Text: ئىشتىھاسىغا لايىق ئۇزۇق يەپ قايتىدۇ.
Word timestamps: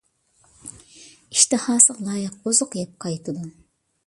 ئىشتىھاسىغا 1.35 2.07
لايىق 2.09 2.41
ئۇزۇق 2.43 2.79
يەپ 2.81 2.97
قايتىدۇ. 3.07 3.49